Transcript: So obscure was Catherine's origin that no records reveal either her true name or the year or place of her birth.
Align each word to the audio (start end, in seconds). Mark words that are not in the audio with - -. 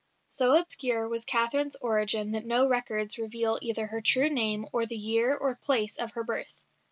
So 0.29 0.55
obscure 0.59 1.07
was 1.07 1.23
Catherine's 1.25 1.75
origin 1.75 2.31
that 2.31 2.43
no 2.43 2.67
records 2.67 3.19
reveal 3.19 3.59
either 3.61 3.85
her 3.85 4.01
true 4.01 4.31
name 4.31 4.65
or 4.73 4.87
the 4.87 4.97
year 4.97 5.37
or 5.37 5.53
place 5.53 5.95
of 5.97 6.13
her 6.13 6.23
birth. 6.23 6.55